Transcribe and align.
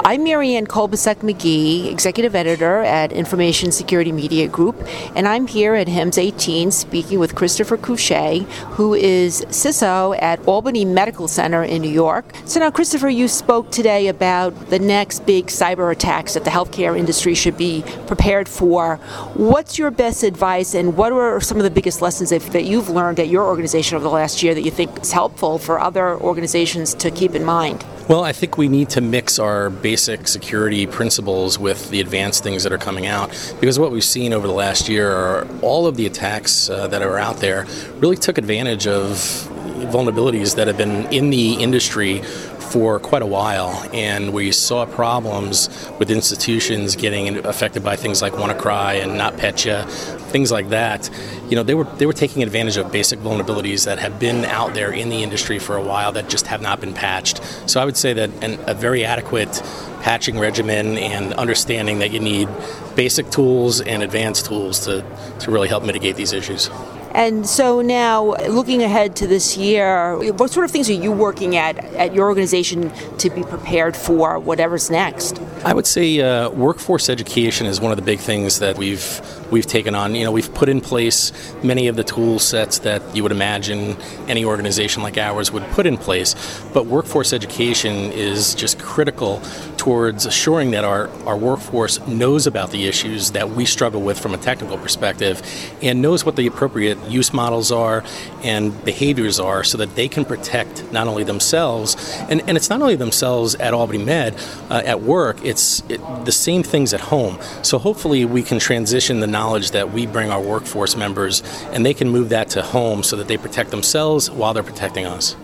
I'm 0.00 0.24
Marianne 0.24 0.66
Kolbasuk 0.66 1.16
McGee, 1.16 1.90
Executive 1.90 2.34
Editor 2.36 2.82
at 2.82 3.12
Information 3.12 3.72
Security 3.72 4.12
Media 4.12 4.46
Group, 4.46 4.76
and 5.16 5.26
I'm 5.26 5.46
here 5.46 5.74
at 5.74 5.88
HIMSS 5.88 6.18
18 6.18 6.70
speaking 6.70 7.18
with 7.18 7.34
Christopher 7.34 7.76
Couchet, 7.76 8.42
who 8.74 8.94
is 8.94 9.44
CISO 9.46 10.16
at 10.22 10.46
Albany 10.46 10.84
Medical 10.84 11.26
Center 11.26 11.64
in 11.64 11.82
New 11.82 11.90
York. 11.90 12.24
So 12.44 12.60
now, 12.60 12.70
Christopher, 12.70 13.08
you 13.08 13.26
spoke 13.26 13.70
today 13.70 14.06
about 14.06 14.70
the 14.70 14.78
next 14.78 15.26
big 15.26 15.46
cyber 15.46 15.90
attacks 15.90 16.34
that 16.34 16.44
the 16.44 16.50
healthcare 16.50 16.96
industry 16.96 17.34
should 17.34 17.56
be 17.56 17.82
prepared 18.06 18.48
for. 18.48 18.96
What's 19.34 19.78
your 19.78 19.90
best 19.90 20.22
advice, 20.22 20.74
and 20.74 20.96
what 20.96 21.12
are 21.12 21.40
some 21.40 21.56
of 21.56 21.64
the 21.64 21.70
biggest 21.70 22.00
lessons 22.00 22.30
that 22.30 22.64
you've 22.64 22.90
learned 22.90 23.18
at 23.18 23.28
your 23.28 23.44
organization 23.44 23.96
over 23.96 24.04
the 24.04 24.10
last 24.10 24.42
year 24.42 24.54
that 24.54 24.62
you 24.62 24.70
think 24.70 25.00
is 25.00 25.12
helpful 25.12 25.58
for 25.58 25.80
other 25.80 26.16
organizations 26.20 26.94
to 26.94 27.10
keep 27.10 27.34
in 27.34 27.44
mind? 27.44 27.84
Well, 28.08 28.22
I 28.22 28.30
think 28.30 28.56
we 28.56 28.68
need 28.68 28.90
to 28.90 29.00
mix 29.00 29.40
our 29.40 29.68
basic 29.68 30.28
security 30.28 30.86
principles 30.86 31.58
with 31.58 31.90
the 31.90 32.00
advanced 32.00 32.44
things 32.44 32.62
that 32.62 32.72
are 32.72 32.78
coming 32.78 33.06
out 33.06 33.30
because 33.60 33.80
what 33.80 33.90
we've 33.90 34.04
seen 34.04 34.32
over 34.32 34.46
the 34.46 34.52
last 34.52 34.88
year 34.88 35.10
are 35.10 35.48
all 35.60 35.88
of 35.88 35.96
the 35.96 36.06
attacks 36.06 36.70
uh, 36.70 36.86
that 36.86 37.02
are 37.02 37.18
out 37.18 37.38
there 37.38 37.66
really 37.96 38.16
took 38.16 38.38
advantage 38.38 38.86
of 38.86 39.50
vulnerabilities 39.86 40.56
that 40.56 40.66
have 40.66 40.76
been 40.76 41.12
in 41.12 41.30
the 41.30 41.54
industry 41.54 42.22
for 42.70 42.98
quite 42.98 43.22
a 43.22 43.26
while, 43.26 43.88
and 43.92 44.32
we 44.32 44.50
saw 44.52 44.84
problems 44.84 45.68
with 45.98 46.10
institutions 46.10 46.96
getting 46.96 47.44
affected 47.46 47.84
by 47.84 47.96
things 47.96 48.20
like 48.20 48.32
WannaCry 48.32 49.02
and 49.02 49.12
NotPetya, 49.12 49.88
things 50.30 50.50
like 50.50 50.68
that. 50.70 51.08
You 51.48 51.56
know, 51.56 51.62
they 51.62 51.74
were 51.74 51.84
they 51.84 52.06
were 52.06 52.12
taking 52.12 52.42
advantage 52.42 52.76
of 52.76 52.90
basic 52.90 53.20
vulnerabilities 53.20 53.84
that 53.84 53.98
have 53.98 54.18
been 54.18 54.44
out 54.44 54.74
there 54.74 54.92
in 54.92 55.08
the 55.08 55.22
industry 55.22 55.58
for 55.58 55.76
a 55.76 55.82
while 55.82 56.12
that 56.12 56.28
just 56.28 56.48
have 56.48 56.60
not 56.60 56.80
been 56.80 56.92
patched. 56.92 57.40
So 57.66 57.80
I 57.80 57.84
would 57.84 57.96
say 57.96 58.12
that 58.14 58.30
an, 58.42 58.58
a 58.66 58.74
very 58.74 59.04
adequate 59.04 59.62
patching 60.06 60.38
regimen 60.38 60.96
and 60.98 61.34
understanding 61.34 61.98
that 61.98 62.12
you 62.12 62.20
need 62.20 62.48
basic 62.94 63.28
tools 63.28 63.80
and 63.80 64.04
advanced 64.04 64.46
tools 64.46 64.78
to, 64.78 65.04
to 65.40 65.50
really 65.50 65.66
help 65.66 65.82
mitigate 65.82 66.14
these 66.14 66.32
issues. 66.32 66.70
And 67.10 67.44
so 67.44 67.80
now, 67.80 68.36
looking 68.46 68.84
ahead 68.84 69.16
to 69.16 69.26
this 69.26 69.56
year, 69.56 70.16
what 70.34 70.52
sort 70.52 70.64
of 70.64 70.70
things 70.70 70.88
are 70.88 70.92
you 70.92 71.10
working 71.10 71.56
at 71.56 71.78
at 71.96 72.14
your 72.14 72.28
organization 72.28 72.92
to 73.18 73.30
be 73.30 73.42
prepared 73.42 73.96
for 73.96 74.38
whatever's 74.38 74.90
next? 74.90 75.40
I 75.64 75.74
would 75.74 75.88
say 75.88 76.20
uh, 76.20 76.50
workforce 76.50 77.08
education 77.08 77.66
is 77.66 77.80
one 77.80 77.90
of 77.90 77.96
the 77.96 78.04
big 78.04 78.20
things 78.20 78.60
that 78.60 78.78
we've 78.78 79.02
we've 79.50 79.66
taken 79.66 79.94
on. 79.94 80.14
You 80.14 80.24
know, 80.24 80.32
we've 80.32 80.52
put 80.54 80.68
in 80.68 80.80
place 80.80 81.32
many 81.62 81.88
of 81.88 81.96
the 81.96 82.04
tool 82.04 82.38
sets 82.38 82.80
that 82.80 83.02
you 83.14 83.22
would 83.22 83.32
imagine 83.32 83.96
any 84.28 84.44
organization 84.44 85.02
like 85.02 85.18
ours 85.18 85.52
would 85.52 85.64
put 85.70 85.86
in 85.86 85.96
place, 85.96 86.34
but 86.72 86.86
workforce 86.86 87.32
education 87.32 88.12
is 88.12 88.54
just 88.54 88.78
critical 88.78 89.40
towards 89.76 90.26
assuring 90.26 90.72
that 90.72 90.84
our, 90.84 91.08
our 91.26 91.36
workforce 91.36 92.04
knows 92.06 92.46
about 92.46 92.70
the 92.70 92.86
issues 92.86 93.32
that 93.32 93.50
we 93.50 93.64
struggle 93.64 94.00
with 94.00 94.18
from 94.18 94.34
a 94.34 94.38
technical 94.38 94.76
perspective 94.78 95.40
and 95.82 96.02
knows 96.02 96.24
what 96.24 96.36
the 96.36 96.46
appropriate 96.46 96.98
use 97.08 97.32
models 97.32 97.70
are 97.70 98.02
and 98.42 98.84
behaviors 98.84 99.38
are 99.38 99.62
so 99.62 99.78
that 99.78 99.94
they 99.94 100.08
can 100.08 100.24
protect 100.24 100.90
not 100.92 101.06
only 101.06 101.24
themselves, 101.24 101.96
and, 102.28 102.40
and 102.48 102.56
it's 102.56 102.70
not 102.70 102.82
only 102.82 102.96
themselves 102.96 103.54
at 103.56 103.74
Albany 103.74 104.02
Med, 104.04 104.34
uh, 104.70 104.82
at 104.84 105.02
work, 105.02 105.44
it's 105.44 105.82
it, 105.88 106.00
the 106.24 106.32
same 106.32 106.62
things 106.62 106.92
at 106.92 107.00
home. 107.00 107.38
So 107.62 107.78
hopefully 107.78 108.24
we 108.24 108.42
can 108.42 108.58
transition 108.58 109.20
the 109.20 109.26
knowledge 109.36 109.72
that 109.72 109.92
we 109.92 110.06
bring 110.06 110.30
our 110.30 110.40
workforce 110.40 110.96
members 110.96 111.42
and 111.72 111.84
they 111.84 111.94
can 111.94 112.08
move 112.08 112.28
that 112.30 112.48
to 112.50 112.62
home 112.62 113.02
so 113.02 113.16
that 113.16 113.28
they 113.28 113.36
protect 113.36 113.70
themselves 113.70 114.30
while 114.30 114.52
they're 114.54 114.70
protecting 114.72 115.04
us. 115.04 115.36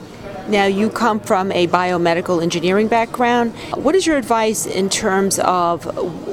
Now, 0.48 0.64
you 0.64 0.90
come 0.90 1.20
from 1.20 1.52
a 1.52 1.68
biomedical 1.68 2.42
engineering 2.42 2.88
background. 2.88 3.52
What 3.86 3.94
is 3.94 4.06
your 4.08 4.16
advice 4.16 4.66
in 4.66 4.88
terms 4.88 5.38
of 5.38 5.84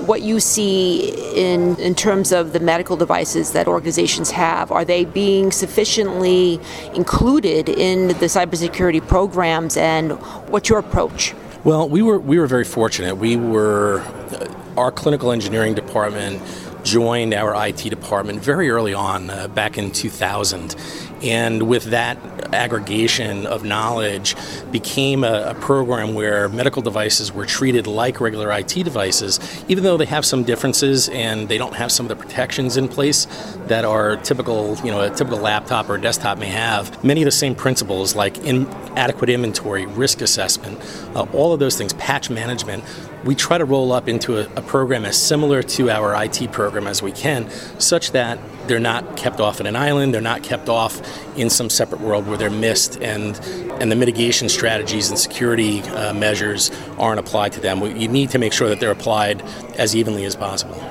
what 0.07 0.23
you 0.23 0.39
see 0.39 1.11
in, 1.35 1.75
in 1.79 1.93
terms 1.93 2.31
of 2.31 2.53
the 2.53 2.59
medical 2.59 2.97
devices 2.97 3.51
that 3.51 3.67
organizations 3.67 4.31
have? 4.31 4.71
Are 4.71 4.83
they 4.83 5.05
being 5.05 5.51
sufficiently 5.51 6.59
included 6.95 7.69
in 7.69 8.07
the 8.07 8.29
cybersecurity 8.37 9.07
programs, 9.07 9.77
and 9.77 10.13
what's 10.49 10.69
your 10.69 10.79
approach? 10.79 11.35
Well, 11.63 11.87
we 11.87 12.01
were 12.01 12.19
we 12.19 12.39
were 12.39 12.47
very 12.47 12.65
fortunate. 12.65 13.17
We 13.17 13.35
were 13.35 13.99
uh, 13.99 14.81
our 14.81 14.91
clinical 14.91 15.31
engineering 15.31 15.75
department 15.75 16.41
joined 16.89 17.35
our 17.35 17.67
IT 17.67 17.83
department 17.89 18.41
very 18.41 18.69
early 18.71 18.95
on, 18.95 19.29
uh, 19.29 19.47
back 19.47 19.77
in 19.77 19.91
2000. 19.91 20.75
And 21.21 21.63
with 21.63 21.85
that 21.85 22.17
aggregation 22.53 23.45
of 23.45 23.63
knowledge, 23.63 24.35
became 24.71 25.23
a, 25.23 25.49
a, 25.49 25.55
program 25.55 26.15
where 26.15 26.49
medical 26.49 26.81
devices 26.81 27.31
were 27.31 27.45
treated 27.45 27.85
like 27.85 28.19
regular 28.19 28.51
IT 28.51 28.69
devices, 28.69 29.39
even 29.67 29.83
though 29.83 29.97
they 29.97 30.05
have 30.05 30.25
some 30.25 30.43
differences 30.43 31.09
and 31.09 31.47
they 31.47 31.57
don't 31.57 31.75
have 31.75 31.91
some 31.91 32.05
of 32.05 32.09
the 32.09 32.15
protections 32.15 32.77
in 32.77 32.87
place 32.87 33.27
that 33.67 33.85
are 33.85 34.15
typical, 34.17 34.75
you 34.77 34.91
know, 34.91 35.01
a 35.01 35.09
typical 35.09 35.37
laptop 35.37 35.89
or 35.89 35.97
desktop 35.97 36.39
may 36.39 36.47
have. 36.47 37.03
Many 37.03 37.21
of 37.21 37.25
the 37.25 37.31
same 37.31 37.53
principles, 37.53 38.15
like 38.15 38.37
in 38.39 38.65
adequate 38.95 39.29
inventory, 39.29 39.85
risk 39.85 40.21
assessment, 40.21 40.79
uh, 41.15 41.27
all 41.33 41.53
of 41.53 41.59
those 41.59 41.77
things, 41.77 41.93
patch 41.93 42.29
management, 42.29 42.83
we 43.23 43.35
try 43.35 43.57
to 43.57 43.65
roll 43.65 43.91
up 43.91 44.07
into 44.07 44.37
a, 44.37 44.45
a 44.55 44.61
program 44.61 45.05
as 45.05 45.21
similar 45.21 45.61
to 45.61 45.89
our 45.89 46.23
IT 46.23 46.51
program 46.51 46.87
as 46.87 47.01
we 47.01 47.11
can, 47.11 47.49
such 47.79 48.11
that 48.11 48.39
they're 48.67 48.79
not 48.79 49.17
kept 49.17 49.39
off 49.39 49.59
in 49.59 49.65
an 49.65 49.75
island, 49.75 50.13
they're 50.13 50.21
not 50.21 50.43
kept 50.43 50.69
off 50.69 51.01
in 51.37 51.49
some 51.49 51.69
separate 51.69 52.01
world 52.01 52.27
where 52.27 52.37
they're 52.37 52.49
missed, 52.49 53.01
and 53.01 53.39
and 53.81 53.91
the 53.91 53.95
mitigation 53.95 54.49
strategies 54.49 55.09
and 55.09 55.17
security 55.17 55.81
uh, 55.81 56.13
measures 56.13 56.71
aren't 56.97 57.19
applied 57.19 57.53
to 57.53 57.59
them. 57.59 57.79
We, 57.79 57.93
you 57.93 58.07
need 58.07 58.29
to 58.31 58.37
make 58.37 58.53
sure 58.53 58.69
that 58.69 58.79
they're 58.79 58.91
applied 58.91 59.41
as 59.77 59.95
evenly 59.95 60.25
as 60.25 60.35
possible. 60.35 60.81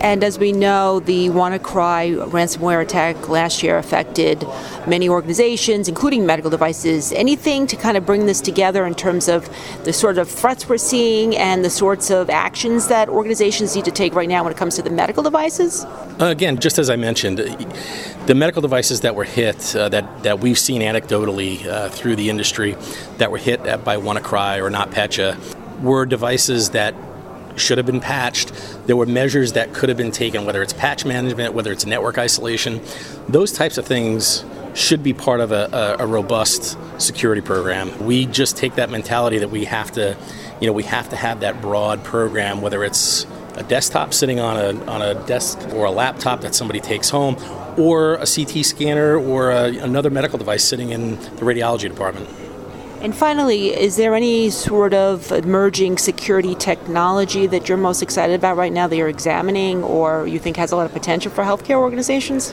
And 0.00 0.22
as 0.22 0.38
we 0.38 0.52
know, 0.52 1.00
the 1.00 1.28
WannaCry 1.28 2.30
ransomware 2.30 2.80
attack 2.80 3.28
last 3.28 3.62
year 3.62 3.78
affected 3.78 4.46
many 4.86 5.08
organizations, 5.08 5.88
including 5.88 6.24
medical 6.24 6.50
devices. 6.50 7.12
Anything 7.12 7.66
to 7.66 7.76
kind 7.76 7.96
of 7.96 8.06
bring 8.06 8.26
this 8.26 8.40
together 8.40 8.86
in 8.86 8.94
terms 8.94 9.28
of 9.28 9.48
the 9.84 9.92
sort 9.92 10.18
of 10.18 10.28
threats 10.28 10.68
we're 10.68 10.78
seeing 10.78 11.36
and 11.36 11.64
the 11.64 11.70
sorts 11.70 12.10
of 12.10 12.30
actions 12.30 12.88
that 12.88 13.08
organizations 13.08 13.74
need 13.74 13.84
to 13.84 13.90
take 13.90 14.14
right 14.14 14.28
now 14.28 14.44
when 14.44 14.52
it 14.52 14.56
comes 14.56 14.76
to 14.76 14.82
the 14.82 14.90
medical 14.90 15.22
devices? 15.22 15.84
Uh, 15.84 16.26
again, 16.26 16.58
just 16.58 16.78
as 16.78 16.90
I 16.90 16.96
mentioned, 16.96 17.38
the 17.38 18.34
medical 18.34 18.62
devices 18.62 19.00
that 19.00 19.14
were 19.14 19.24
hit, 19.24 19.74
uh, 19.74 19.88
that, 19.88 20.22
that 20.22 20.40
we've 20.40 20.58
seen 20.58 20.80
anecdotally 20.80 21.66
uh, 21.66 21.88
through 21.88 22.16
the 22.16 22.30
industry, 22.30 22.76
that 23.16 23.30
were 23.30 23.38
hit 23.38 23.62
by 23.84 23.96
WannaCry 23.96 24.58
or 24.58 24.70
NotPetya, 24.70 25.80
were 25.82 26.06
devices 26.06 26.70
that 26.70 26.94
should 27.58 27.78
have 27.78 27.86
been 27.86 28.00
patched. 28.00 28.52
There 28.86 28.96
were 28.96 29.06
measures 29.06 29.52
that 29.52 29.74
could 29.74 29.88
have 29.88 29.98
been 29.98 30.10
taken, 30.12 30.44
whether 30.44 30.62
it's 30.62 30.72
patch 30.72 31.04
management, 31.04 31.54
whether 31.54 31.72
it's 31.72 31.86
network 31.86 32.18
isolation. 32.18 32.80
Those 33.28 33.52
types 33.52 33.78
of 33.78 33.86
things 33.86 34.44
should 34.74 35.02
be 35.02 35.12
part 35.12 35.40
of 35.40 35.52
a, 35.52 35.96
a, 35.98 36.04
a 36.04 36.06
robust 36.06 36.78
security 37.00 37.40
program. 37.40 38.06
We 38.06 38.26
just 38.26 38.56
take 38.56 38.76
that 38.76 38.90
mentality 38.90 39.38
that 39.38 39.50
we 39.50 39.64
have 39.64 39.92
to, 39.92 40.16
you 40.60 40.66
know, 40.66 40.72
we 40.72 40.84
have 40.84 41.08
to 41.10 41.16
have 41.16 41.40
that 41.40 41.60
broad 41.60 42.04
program, 42.04 42.60
whether 42.62 42.84
it's 42.84 43.26
a 43.54 43.62
desktop 43.64 44.14
sitting 44.14 44.38
on 44.38 44.56
a, 44.56 44.84
on 44.86 45.02
a 45.02 45.14
desk 45.26 45.58
or 45.72 45.86
a 45.86 45.90
laptop 45.90 46.42
that 46.42 46.54
somebody 46.54 46.80
takes 46.80 47.10
home, 47.10 47.36
or 47.76 48.14
a 48.14 48.26
CT 48.26 48.64
scanner 48.64 49.16
or 49.16 49.50
a, 49.50 49.76
another 49.78 50.10
medical 50.10 50.38
device 50.38 50.64
sitting 50.64 50.90
in 50.90 51.16
the 51.16 51.42
radiology 51.42 51.88
department. 51.88 52.28
And 53.00 53.14
finally, 53.14 53.68
is 53.68 53.96
there 53.96 54.14
any 54.16 54.50
sort 54.50 54.92
of 54.92 55.30
emerging 55.30 55.98
security 55.98 56.56
technology 56.56 57.46
that 57.46 57.68
you're 57.68 57.78
most 57.78 58.02
excited 58.02 58.34
about 58.34 58.56
right 58.56 58.72
now 58.72 58.88
that 58.88 58.96
you're 58.96 59.08
examining 59.08 59.84
or 59.84 60.26
you 60.26 60.40
think 60.40 60.56
has 60.56 60.72
a 60.72 60.76
lot 60.76 60.86
of 60.86 60.92
potential 60.92 61.30
for 61.30 61.44
healthcare 61.44 61.76
organizations? 61.76 62.52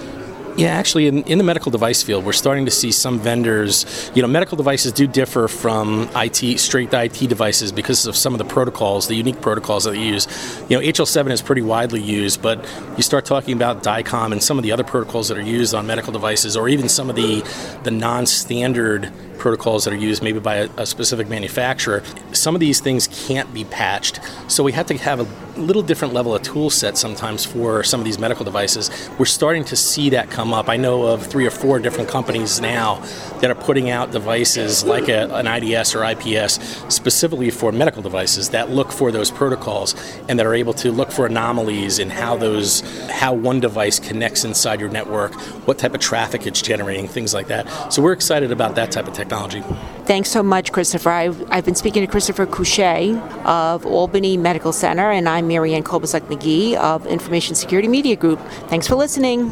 Yeah, 0.57 0.69
actually, 0.69 1.07
in, 1.07 1.23
in 1.23 1.38
the 1.38 1.44
medical 1.44 1.69
device 1.69 2.01
field, 2.01 2.23
we're 2.23 2.31
starting 2.31 2.63
to 2.63 2.72
see 2.72 2.94
some 2.94 3.19
vendors. 3.19 4.09
You 4.16 4.22
know, 4.22 4.28
medical 4.29 4.56
devices 4.56 4.94
do 4.94 5.06
differ 5.06 5.50
from 5.50 6.09
IT 6.16 6.59
straight 6.59 6.94
IT 6.94 7.27
devices 7.27 7.73
because 7.73 8.06
of 8.06 8.16
some 8.16 8.33
of 8.33 8.38
the 8.38 8.45
protocols, 8.45 9.09
the 9.09 9.16
unique 9.16 9.41
protocols 9.41 9.83
that 9.83 9.91
they 9.91 10.01
use. 10.01 10.27
You 10.69 10.80
know, 10.80 10.86
HL7 10.86 11.31
is 11.31 11.41
pretty 11.41 11.62
widely 11.62 12.01
used, 12.01 12.41
but 12.41 12.65
you 12.95 13.03
start 13.03 13.25
talking 13.25 13.53
about 13.53 13.83
DICOM 13.83 14.31
and 14.31 14.41
some 14.41 14.57
of 14.57 14.63
the 14.63 14.71
other 14.71 14.86
protocols 14.86 15.27
that 15.27 15.38
are 15.38 15.41
used 15.41 15.74
on 15.74 15.88
medical 15.88 16.13
devices, 16.13 16.56
or 16.56 16.69
even 16.69 16.88
some 16.88 17.09
of 17.09 17.18
the 17.18 17.44
the 17.83 17.91
non-standard 17.91 19.12
protocols 19.38 19.86
that 19.86 19.94
are 19.94 19.98
used 19.98 20.24
maybe 20.24 20.40
by 20.40 20.56
a, 20.56 20.70
a, 20.78 20.86
specific 20.86 21.28
manufacturer. 21.30 22.04
Some 22.32 22.56
of 22.56 22.60
these 22.60 22.80
things 22.80 23.08
can't 23.08 23.54
be 23.54 23.64
patched, 23.66 24.20
so 24.48 24.64
we 24.64 24.72
have 24.74 24.88
to 24.88 24.98
have 24.98 25.20
a 25.20 25.44
little 25.57 25.84
different 25.84 26.13
level 26.13 26.36
of 26.36 26.42
tool 26.42 26.69
set 26.69 26.98
sometimes 26.98 27.46
for 27.46 27.84
some 27.84 28.00
of 28.00 28.06
these 28.06 28.19
medical 28.19 28.44
devices. 28.44 28.90
We're 29.19 29.25
starting 29.25 29.63
to 29.66 29.75
see 29.75 30.10
that 30.10 30.30
come 30.30 30.54
up. 30.54 30.69
I 30.69 30.78
know 30.78 31.04
of 31.04 31.25
three 31.25 31.46
or 31.46 31.52
four 31.52 31.80
different 31.80 32.10
companies 32.10 32.60
now 32.60 33.04
that 33.42 33.52
are 33.52 33.56
putting 33.56 33.90
out 33.90 34.12
devices 34.12 34.84
like 34.84 35.10
a, 35.10 35.34
an 35.36 35.48
IDS 35.48 35.96
or 35.96 36.04
IPS 36.04 36.60
specifically 36.94 37.50
for 37.50 37.72
medical 37.72 38.02
devices 38.02 38.50
that 38.50 38.69
look 38.72 38.92
for 38.92 39.12
those 39.12 39.31
protocols 39.31 39.96
and 40.28 40.40
that 40.40 40.46
are 40.46 40.56
able 40.56 40.74
to 40.74 40.92
look 40.92 41.12
for 41.12 41.25
anomalies 41.25 42.00
in 42.00 42.10
how 42.10 42.36
those 42.36 42.81
how 43.10 43.34
one 43.34 43.60
device 43.60 44.00
connects 44.00 44.44
inside 44.44 44.80
your 44.80 44.90
network, 44.90 45.34
what 45.68 45.78
type 45.78 45.94
of 45.94 46.00
traffic 46.01 46.48
it's 46.48 46.62
generating, 46.62 47.08
things 47.08 47.34
like 47.34 47.48
that. 47.48 47.94
So 47.94 48.01
we're 48.01 48.13
excited 48.13 48.51
about 48.51 48.75
that 48.75 48.92
type 48.92 49.08
of 49.08 49.13
technology 49.13 49.25
technology. 49.25 49.94
Thanks 50.06 50.30
so 50.30 50.44
much, 50.44 50.72
Christopher. 50.72 51.10
I've, 51.10 51.52
I've 51.52 51.66
been 51.66 51.74
speaking 51.74 52.06
to 52.06 52.07
Christopher 52.07 52.46
Couchet 52.46 53.18
of 53.44 53.88
Albany 53.88 54.38
Medical 54.38 54.72
Center, 54.72 55.10
and 55.10 55.28
I'm 55.28 55.48
Marianne 55.48 55.84
Kolbasuk 55.84 56.22
McGee 56.28 56.75
of 56.75 57.07
Information 57.07 57.56
Security 57.56 57.88
Media 57.88 58.16
Group. 58.16 58.40
Thanks 58.68 58.88
for 58.88 58.94
listening. 58.94 59.50